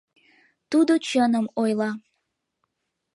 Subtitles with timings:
[0.71, 1.91] «Тудо чыным ойла!